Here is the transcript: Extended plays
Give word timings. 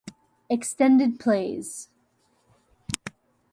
Extended 0.49 1.19
plays 1.19 1.89